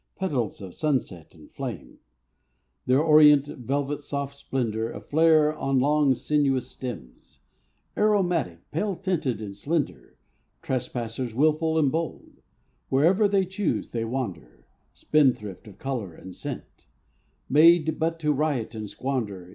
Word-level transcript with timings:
Petals 0.15 0.61
of 0.63 0.73
sunset 0.73 1.35
and 1.35 1.51
flame, 1.51 1.99
Their 2.87 3.03
orient, 3.03 3.45
velvet 3.45 4.01
soft 4.01 4.35
splendor 4.35 4.91
Aflare 4.91 5.53
on 5.55 5.77
long, 5.79 6.15
sinuous 6.15 6.67
stems, 6.67 7.37
Aromatic, 7.95 8.61
pale 8.71 8.95
tinted 8.95 9.39
and 9.39 9.55
slender. 9.55 10.17
Trespassers 10.63 11.35
wilful 11.35 11.77
and 11.77 11.91
bold, 11.91 12.41
Wherever 12.89 13.27
they 13.27 13.45
choose 13.45 13.91
they 13.91 14.03
wander, 14.03 14.65
Spendthrift 14.95 15.67
of 15.67 15.77
color 15.77 16.15
and 16.15 16.35
scent— 16.35 16.87
Made 17.47 17.99
but 17.99 18.19
to 18.21 18.33
riot 18.33 18.73
and 18.73 18.89
squander. 18.89 19.49